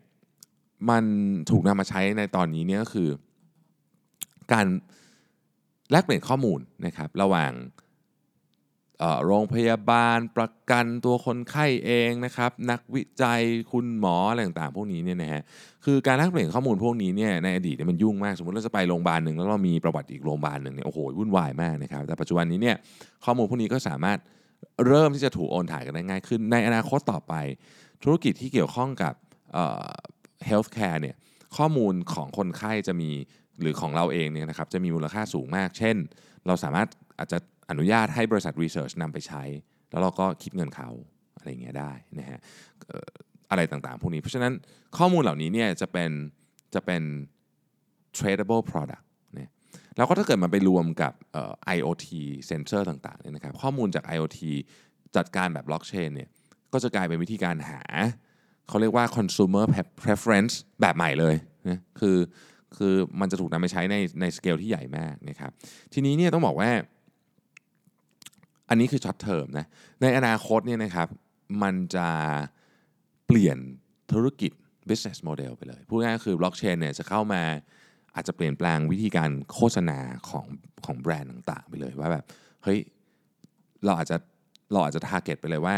[0.90, 1.04] มัน
[1.50, 3.10] ถูกนำมาใช้ในตอนนี้เนี่ยก็คือ
[4.54, 4.66] การ
[5.92, 7.52] แลกเปลี่ยนข้อมูลนะครับระหว่าง
[9.26, 15.42] โรงพยาบาลประกันตัวคนไข้เองนะครับ นักวิจัยคุณหมออะไรต่างๆพวกนี้เนี่ยนะฮะ
[15.86, 22.76] คือการแลกเปลี่ยนข้อมูลพวกนี้เนี่ยในอดีตเนี่ยมันยุ่งมาก สมมติเราจะไปโรงพยาบาลหนึ่งแล้วเรามีประวัติอีกโรงพยาบาลหนึ่งเนี่ยโอ้โหวุ่นวายมากนะครับแต่ปัจจุบันนี้เนี่ย
[23.26, 24.20] ข้อมูลพวกนี้ก็สามารถ
[24.88, 27.34] เริ่มที่จะถูกโอนถ่ายกันได้ง่ายขึ้น ในอนาคตต่อไป
[28.04, 29.14] ธุรกิจที่เกี่ยวข้องกับ
[30.46, 31.16] healthcare เนี่ย
[31.58, 33.12] ข้อมูลของคนไข้จะมี
[33.62, 35.96] หรือของเราเองเนี่ยนะครับจะมีมูลค่าสูงมาก เช่น
[36.48, 36.88] เราสามารถ
[37.20, 37.38] อาจจะ
[37.70, 39.44] อนุญาตให้บริษัท research นำไปใช้
[39.92, 40.90] แล้วเราก็คิดเงินเขา
[41.38, 42.40] อะไรอย่างเงี้ยได้นะฮะ
[43.52, 44.54] อะไรต่างๆ พวกนี้ เพราะฉะนั้น
[44.98, 46.12] ข้อมูลเหล่านี้เนี่ยจะเป็น
[46.76, 47.04] จะเป็น
[48.18, 49.50] tradable product เนี่ย
[49.98, 51.14] แล้วก็ถ้าเกิดมันไปรวมกับ
[51.76, 52.08] IoT
[52.48, 54.40] เซนเซอร์ต่างๆเนี่ยนะครับข้อมูลจาก IoT
[55.16, 56.30] จัดการแบบบล็อกเชนเนี่ย
[56.74, 57.82] ก็จะกลายเป็นวิธีการหา
[58.68, 59.66] เขาเรียกว่า consumer
[60.04, 61.36] preference แบบใหม่เลย
[61.70, 62.18] นะคือ
[62.78, 65.52] คือมันจะถูกนำไปใช้ในในสเกลที่ใหญ่มากนะครับ
[65.94, 66.70] ทีนี้เนี่ยต้องบอกว่า
[68.70, 69.66] อันนี้คือ short term นะ
[70.02, 71.08] ในอนาคตเนี่ยนะครับ
[71.64, 72.08] มันจะ
[73.28, 73.58] เปลี่ยน
[74.12, 74.52] ธุรกิจ
[74.90, 77.42] business model ไปเลยพูดง่ายๆก็คือบล็อกเชนเนี่ยจะเข้ามา
[78.16, 80.00] อาจจะเปลี่ยนแปลงวิธีการโฆษณา
[80.30, 80.46] ของ
[80.86, 82.26] ของแบรนด์ต่าง ๆ ไปเลยว่าแบบ
[82.64, 82.80] เฮ้ย
[83.86, 84.18] เราอาจจะ
[84.72, 85.76] เราอาจจะ target ไปเลยว่า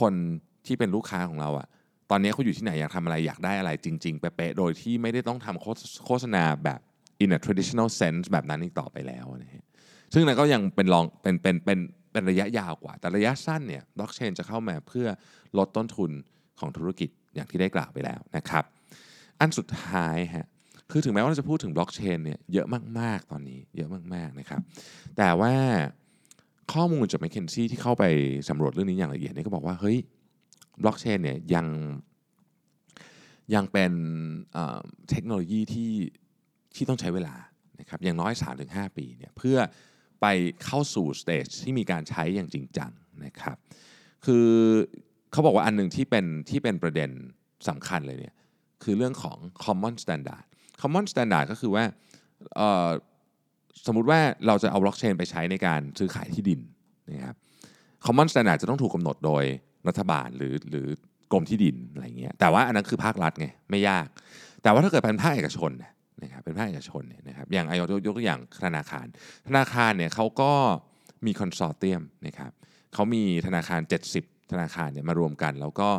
[0.00, 0.12] คน
[0.66, 1.68] ที่เป็นลูกค้าของเราอะ
[2.10, 5.62] ตอนนี้เขาอยู่ที่ไหนอยากทำอะไรอยากได้อะไรจริง ๆ เป๊ะๆโดยที่ไม่ได้ต้องทำ
[6.06, 6.80] โฆษณาแบบ
[7.24, 9.64] in a traditional sense แบบนั้นอีกต่อไปแล้วนะฮะ
[10.12, 11.78] ซึ่งนั่นก็ยังเป็นลองเป็นเป็นเป็น
[12.14, 15.06] เป็นระยะยาวกว่า แต่ระยะสั้นเนี่ยบล็อกเชนจะเข้ามาเพื่อ
[15.58, 16.10] ลดต้นทุน
[16.60, 18.64] ของธุรกิจอย่างที่ได้กล่าวไปแล้วนะครับ
[19.40, 20.46] อันสุดท้ายฮะ
[20.90, 22.66] คือถึงแม้ว่าเราจะพูดถึงบล็อกเชนเนี่ยเยอะ
[23.00, 24.60] มาก ๆ ตอนนี้เยอะมาก ๆ นะครับ
[25.16, 25.54] แต่ว่า
[26.72, 28.04] ข้อมูลจาก m c k เคนซี่ที่เข้าไป
[28.48, 29.98] สำรวจเรื่องนี้อย่างละเอียดเนี่ยก็บอกว่าเฮ้ย
[30.82, 31.66] บล็อกเชนเนี่ยยัง
[33.54, 33.92] ยังเป็น
[34.52, 35.92] เอ่อเทคโนโลยีที่
[36.74, 37.34] ที่ต้องใช้เวลา
[37.80, 38.32] นะครับอย่างน้อย
[38.64, 39.56] 3-5 ปีเนี่ยเพื่อ
[40.24, 40.28] ไป
[40.64, 42.90] เข้าสู่ stage ที่มีการใช้อย่างจริงจัง
[43.24, 43.56] นะครับ
[44.26, 44.46] คือ
[45.32, 47.10] เขาบอกว่าอันหนึ่งที่เป็นที่เป็นประเด็น
[47.68, 48.34] สำคัญเลยเนี่ย
[48.82, 50.44] คือเรื่องของ common standard
[50.80, 51.84] common standard ก็คือว่า
[53.86, 56.60] สมมุติว่าเราจะเอาบล็อกเชนไปใช้ในการซื้อขายที่ดิน
[57.10, 57.36] นะครับ
[58.06, 59.44] common standard จะต้องถูกกำหนดโดย
[59.88, 60.86] รัฐบาลหรือหรือ
[61.32, 64.06] กรมที่ดินอะไรเงี้ยแต่ว่าอันนั้นคือภาครัฐไงไม่ยาก
[64.62, 65.90] แต่ว่าถ้าเกิดเป็นภาคเอกชนเนย
[66.22, 69.06] นะครับเป็นภาคเอกชนเนี่ยนะครับอย่างอายกยกตัวอย่างธนาคาร
[69.48, 70.52] ธนาคารเนี่ยเขาก็
[71.26, 72.52] มีคอนซอร์เตียมนะครับ
[72.94, 73.80] เขามีธนาคาร
[74.16, 75.90] 70 ธนาคารเนี่ยมารวมกัน แล้วก็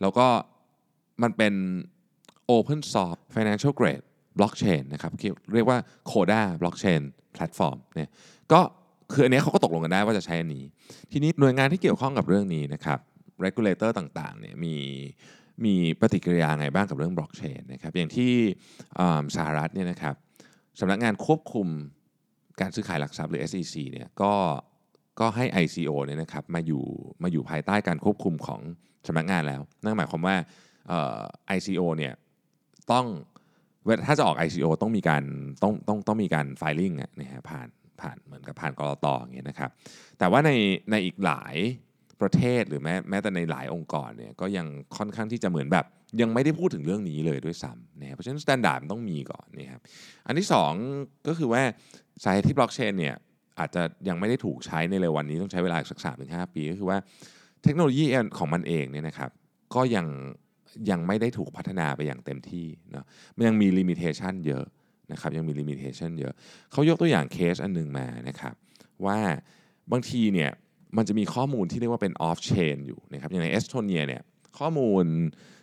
[0.00, 0.26] แล้วก็
[1.22, 1.54] มันเป็น
[2.54, 4.04] Open Source Financial Grade
[4.38, 5.12] Blockchain นะครับ
[5.54, 5.78] เรียกว่า
[6.10, 7.02] Coda Blockchain
[7.36, 8.10] Platform เนี่ย
[8.52, 8.60] ก็
[9.12, 10.64] คืออันนี้เขาก็ตกลงกันได้ว่าจะใช้อันนี้
[11.12, 12.98] ทีนี้หน่วยงานที่เกี่ยวข้องกับเรื่องนี้นะครับ
[13.44, 14.74] regulator ต่างๆเนี่ยมี
[15.64, 18.32] มีปฏิกิริยาไงบ้างกับเรื่องบล็อกเชนนะครับอย่างที่
[19.36, 20.14] สหรัฐเนี่ยนะครับ
[20.80, 21.68] สำนักงานควบคุม
[22.60, 24.32] การซื้อขายหลักทรัพย์หรือ SEC เนี่ยก็
[25.20, 26.84] ก็ให้ ICO เนี่ยนะครับมาอยู่
[27.22, 28.60] มาอยู่ภายใต้การควบคุมของ
[29.06, 30.36] สำนักงานแล้ว นั่นหมายความว่า
[30.90, 31.20] อ่อ
[31.56, 32.14] ICO เนี่ย
[32.92, 33.06] ต้อง
[33.84, 35.22] เวลถ้าจะออก ICO ต้องมีการ
[35.62, 37.68] ต้องต้องต้องมีการ filing อะนะฮะผ่าน
[38.00, 39.70] ผ่านเหมือนกับผ่านกรอตอย่างเงี้ยนะครับ
[40.18, 40.50] แต่ว่าใน
[40.90, 41.54] ในอีกหลาย
[42.20, 45.86] ประเทศหรือแม้แม้แต่ในหลายองค์กรเนี่ยก็ยังค่อนข้างที่จะเหมือนแบบ
[46.20, 49.80] ยังไม่ได้พูดถึงเรื่องนี้เลยด้วยซ้ำนะครับเพราะฉะนั้นมาตรฐานต้องมีก่อนนะครับ
[50.26, 50.48] อันที่
[50.86, 51.62] 2 ก็คือว่า
[52.24, 53.14] สาเหตุที่บล็อกเชนเนี่ย
[53.58, 56.98] อาจจะยังไม่ได้ถูกใช้ในเร็ววันนี้ต้องใช้เวลาอีกสักสามถึงห้าปีก็คือว่า
[57.62, 58.04] เทคโนโลยี
[58.38, 59.30] ของมันเองเนี่ยนะครับ
[59.74, 60.06] ก็ยัง
[60.90, 63.04] ยังไม่ได้ถูกพัฒนาไปอย่างเต็มที่เนาะ
[63.36, 64.64] มันยังมีลิมิเ t ชันเยอะ
[65.12, 66.32] นะครับยังมีลิมิเ t ชันเยอะ
[66.72, 68.54] เขายกตัวอย่างเคสอันหนึงมานะครับ
[69.06, 69.18] ว่า
[69.92, 70.50] บางทีเนี่ย
[70.96, 74.22] มันจะมีข้อมูลที่เรียกว่าเป็น off chain อยู่นะครับอย่างในเอสโตเนียเนี่ย
[74.58, 75.04] ข้อมูล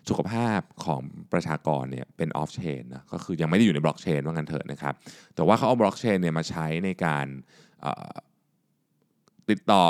[0.09, 1.01] สุขภาพของ
[1.33, 4.93] ประชากรเนี่ยเป็น off chain นะก็คือยังไม่ได้อยู่ในบล็อกเชนว่างั้นเถอะนะครับ
[5.35, 7.25] แต่ว่าเขาเอาบล็อกเชนเนี่ยมาใช้ในการ
[9.49, 9.85] ติดต่อ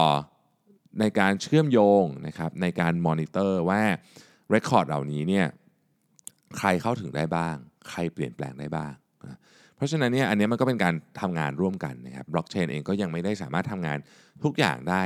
[0.99, 3.81] ในการเชื่อมโยงนะครับในการมอนิเตอร์ว่า
[4.51, 5.47] record เหล่านี้เนี่ย
[6.57, 7.55] ใครเข้าถึงได้บ้าง
[7.89, 8.93] ใครเปลี่ยนแปลงได้บ้าง
[9.23, 9.37] นะ
[9.75, 13.97] เพราะฉะนั้นเนี่ยอันนี้มันก็เป็นการทำงานร่วมกันนะครับบล็อกเชนเองก็ยังไม่ได้สามารถทำงาน
[14.43, 15.01] ทุกอย่างได้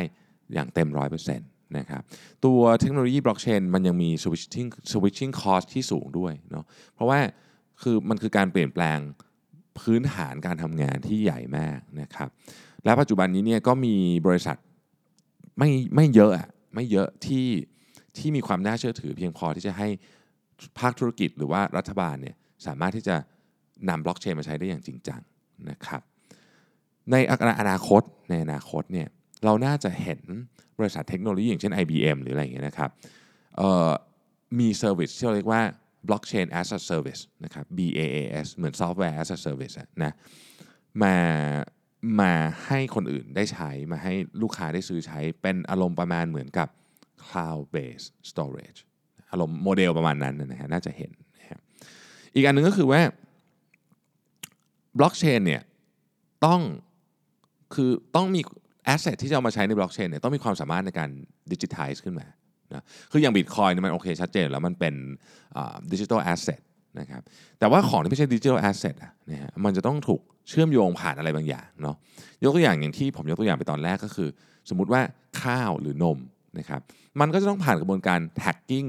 [0.53, 2.01] อย่างเต็มร้อยเปอร์เซ็นต์นะครับ
[2.45, 7.19] ตัวเทคโนโลยีบล็อกเชนมันยังมี switching switching cost ที่สูงด้วยเนาะเพราะว่า
[7.81, 8.99] คือมันคือการเปลี่ยนแปลง
[9.79, 12.29] พื้นฐานการทำงานที่ใหญ่มากนะครับ
[12.83, 13.95] และปัจจุบันนี้เนี่ยก็มี
[14.27, 14.57] บริษัท
[15.57, 17.47] ไม่ไม่เยอะอะไม่เยอะที่
[18.17, 19.87] ที่มีความน่าเชื่อถือเพียงพอที่จะให้
[20.79, 23.15] ภาคธุรกิจหรือว่ารัฐบาลเนี่ยสามารถที่จะ
[23.89, 25.21] นำบล็อกเชนมาใช้ได้อย่างจริงจัง
[25.69, 26.01] นะครับ
[27.11, 27.15] ใน
[27.61, 29.07] อนาคตในอนาคตเนี่ย
[29.45, 30.21] เราน่าจะเห็น
[30.79, 32.89] บริษัทเทคโนโลยีอย่างเช่น IBM หรืออะไรอย่างเงี้ยนะครับ
[34.59, 35.61] มีเซอร์วิสที่เราเรียกว่า
[36.07, 40.13] blockchain as a service นะครับ BaaS เหมือน software as a service นะ
[41.03, 41.15] มา
[42.21, 42.31] มา
[42.65, 46.67] ให้คนอื่นได้ใช้มาให้ลูกค้าได้ซื้อใช้เป็นอารมณ์ประมาณเหมือนกับ
[47.25, 48.79] cloud based storage
[49.31, 51.59] อารมณ์โมเดลประมาณนั้นนะฮะน่าจะเห็นนะครับ
[52.35, 53.01] อีกอันหนึงก็คือว่า
[54.97, 55.61] บล็อกเชนเนี่ย
[56.45, 56.61] ต้อง
[57.73, 58.41] คือต้องมี
[58.85, 61.09] asset ที่จะเอามาใช้ในบล็อกเชนเนี่ยต้องมีความสามารถในการ
[61.51, 62.27] ดิจิทัลขึ้นมา
[62.73, 64.93] นะคืออย่างบิตคอยนี่มันโอเคชัดเจนแล้วมันเป็น
[65.91, 66.61] digital asset
[66.99, 67.21] นะครับ
[67.59, 71.95] แต่ว่าของที่ไม่ใช่ digital asset อะนะฮะมันจะต้องถูกเชื่อมโยงผ่านอะไรบางอย่างเนาะ
[72.43, 74.29] ยกตัวอย่างอย่างที่ผมยกตัวอย่างไปตอนแรกก็คือ
[74.69, 75.01] สมมุติว่า
[75.41, 76.17] ข้าวหรือนม
[76.59, 76.81] นะครับ
[77.19, 78.85] มันก็จะต้องผ่านกระบวนการ tagging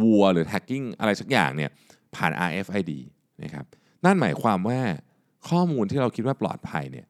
[0.00, 1.70] วัวหรือ tagging อะไรสักอย่างเนี่ย
[2.14, 2.92] ผ่าน RFID
[3.42, 3.64] นะครับ
[4.04, 4.80] นั่นหมายความว่า
[5.48, 7.06] ข้อมูลที่เราคิดว่าปลอดภัยเนี่ย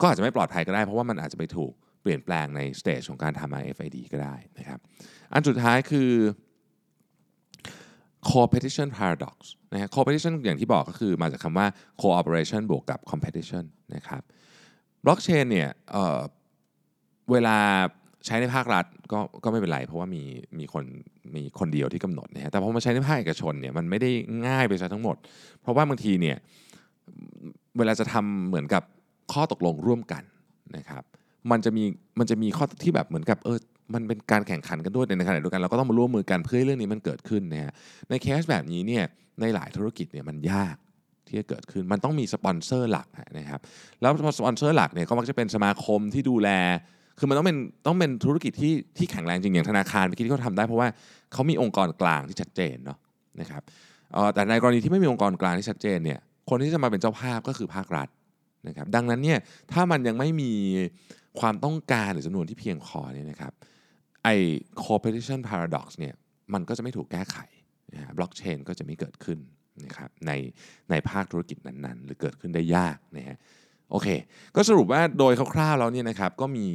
[0.00, 4.78] ก็อาจจะไม่ปลอดภัยก็ได้ เพราะว่ามันอาจจะไปถูกเปลี่ยนแปลงใน stage ของการทำ RFID ก็ได้นะครับ
[5.32, 6.10] อันสุดท้ายคือ
[8.32, 9.36] coopetition paradox
[9.72, 11.66] นะฮะ coopetition อย่างที่บอกก็คือมาจากคำว่า
[12.02, 14.22] cooperation บวกกับ competition นะครับ
[15.04, 17.58] บล็อกเชนเนี่ยเเวลา
[18.26, 20.22] ใช้ในภาครัฐก็ก็ไม่เป็นไร เพราะว่ามี
[20.58, 20.84] มีคน
[21.36, 24.10] มีคนเดียวที่กำหนดนะฮะแต่พอมาใช้ในภาคเอกชนเนี่ยมันไม่ได้
[24.48, 25.16] ง่ายไปซะทั้งหมด
[25.60, 26.36] เพราะว่าบางทีเนี่ย
[27.78, 28.82] เวลาจะทำเหมือนกับ
[29.32, 30.22] ข้อตกลงร่วมกัน
[30.76, 31.02] นะครับ
[31.50, 31.84] มันจะมี
[32.18, 33.58] มันจะมีข้อที่แบบเหมือนกับเออ
[33.94, 37.72] มันเป็นการแข่งขันกันด้วยในขณะเดียวกันเราก็ต้องมาร่วมมือกันเพื่อให้เรื่องนี้มันเกิดขึ้นนะฮะ
[38.10, 39.04] ในเคสแบบนี้เนี่ย
[39.40, 40.76] ในหลายธุรกิจเนี่ยมันยาก
[41.26, 43.60] ที่จะเกิดขึ้น มันต้องมีสปอนเซอร์หลักนะครับ
[44.00, 46.48] แล้วสปอนเซอร์หลักเนี่ยก็มักจะเป็นสมาคมที่ดูแล
[47.18, 50.88] คือมันต้องเป็นต้องเป็นธุรกิจที่ที่แข็งแรงจริงอย่างธนาคารเมื่อกี้ที่เขาทำได้เพราะว่า
[51.32, 52.98] เขามีองค์กรกลางที่ชัดเจนเนาะ
[53.40, 53.62] นะครับ
[54.34, 56.20] แต่ในกรณีที่ไม่มีองค์กรกลางที่ชัดเจนเนี่ย
[56.50, 58.08] คนที่จะมาเป็นเจ้าภาพก็คือภาครัฐ
[58.68, 59.38] นะครับดังนั้นเนี่ย
[59.72, 60.52] ถ้ามันยังไม่มี
[61.40, 63.52] ความต้องการหรือจำนวนที่เพียงพอเนี่ยนะครับ
[64.24, 64.34] ไอ้
[64.84, 66.14] competition paradox เนี่ย
[66.54, 67.36] มันก็จะไม่ถูกแก้ไข
[67.92, 69.38] นะบล็อกเชนก็จะไม่เกิดขึ้น
[69.84, 70.32] นะครับใน
[70.90, 73.38] ในภาคธุรกิจนั้นๆ หรือเกิดขึ้นได้ยากนะฮะ
[73.90, 74.08] โอเค
[74.56, 76.68] ก็สรุปว่าโดยคร่าวๆแล้วเนี่ยนะครับก็มี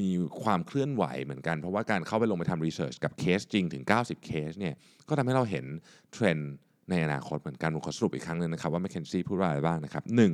[0.00, 0.08] มี
[0.42, 4.74] ความเคลื่อนไหวเหมือนกัน เพราะว่าการเข้าไปลงไปทำ research กับเคสจริงถึง 90 เคสเนี่ย
[5.08, 5.64] ก็ทำให้เราเห็น
[6.12, 6.52] เทรนด์
[6.90, 10.32] ในอนาคตเหมือนกันผมขอสรุปอีกครั้งหนึ่งนะครับว่า m c k เคนซี่พูดว่าอะไรบ้างนะครับหนึ่ง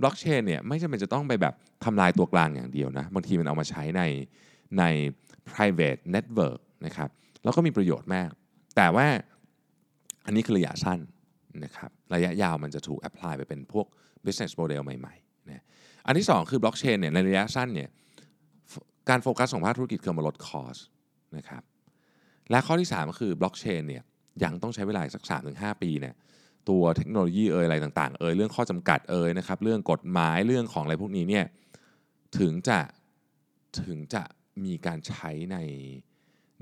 [0.00, 4.02] บล็อกเชนเนี่ยไม่จำเป็นจะต้องไปแบบทำลายตัวกลางอย่างเดียวนะบางทีมันเอามาใช้ใน
[4.78, 4.84] ใน
[5.50, 7.08] private network นะครับ
[7.44, 8.30] แล้วก็มีประโยชน์มาก
[8.76, 9.06] แต่ว่า
[10.26, 10.98] อันนี้คือระยะสั้น
[11.64, 13.86] นะครับระยะยาวมันจะถูก apply ไปเป็นพวก
[14.24, 15.64] business model ใหม่ๆนะ
[16.06, 17.88] อันที่ 2 คือบล็อกเชนเนี่ยในระยะสั้นเนี่ย
[19.08, 20.76] การโฟกัสของภาคธุรกิจคือมาลดคอส
[21.36, 21.62] นะครับ
[22.50, 24.02] และข้อที่ 3 ก็คือบล็อกเชนเนี่ย
[24.44, 26.14] ยังต้องใช้เวลาสัก 3-5 ปีเนี่ย
[26.68, 31.44] ตัวเทคโนโลยีเอ่ยอะไรต่างๆเอ่ยเรื่องข้อจำกัดเอ่ยนะครับเรื่องกฎหมายเรื่องของอะไรพวกนี้เนี่ย
[32.38, 32.78] ถึงจะ
[33.82, 34.22] ถึงจะ
[34.64, 35.56] มีการใช้ใน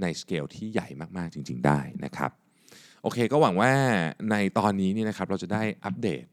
[0.02, 2.30] ในสเกลที่ใหญ่มากๆจริง ๆ ได้นะครับ
[3.02, 3.72] โอเคก็หวังว่า
[4.30, 6.24] ในตอนนี้นี่นะครับเราจะได้อัปเดต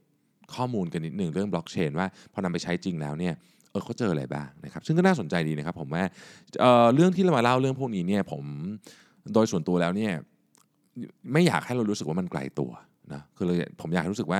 [0.53, 3.33] ข้อมูลกันนิดหนึ่งเรื่องบล็อกเชนว่าพอนำไปใช้จริงแล้วเนี่ย
[3.71, 6.03] เออเขาเจออะไรบ้างนะครับซึ่งก็น่าสนใจดีนะครับผมว่า
[6.59, 8.43] เเรื่องที่เรามาเล่าเรื่องพวกนี้เนี่ยผม
[9.33, 10.13] โดยส่วนตัวแล้วเนี่ย
[11.33, 12.71] ไม่อยากให้เรารู้สึกว่ามันไกลตัว
[13.13, 14.39] นะคือเลยผมอยากรู้สึกว่า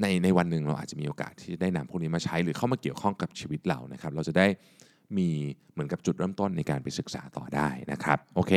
[0.00, 4.46] ในในวันหนึ่งเราอาจจะมีโอกาสที่ได้นำพวกนี้มาใช้หรือเข้ามาเกี่ยวข้องกับชีวิตเรานะครับ เราจะได้
[5.16, 5.28] มี
[5.72, 8.52] เหมือนกับจุดเริ่มต้นในการไปศึกษาต่อได้นะครับ โอเค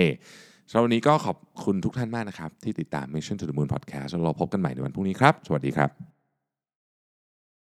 [0.70, 6.17] สำหรับวันนี้ก็ขอบคุณทุกท่านมากนะครับ ที่ติดตาม Mission to the Moon Podcast เราพบกันใหม่ในวันพรุ่งนี้ครับ สวัสดีครับ